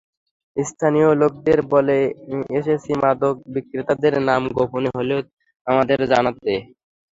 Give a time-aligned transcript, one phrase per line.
[0.57, 1.97] স্থানীয় লোকদের বলে
[2.59, 5.19] এসেছি মাদক বিক্রেতাদের নাম গোপনে হলেও
[5.67, 6.53] আমাদের জানাতে।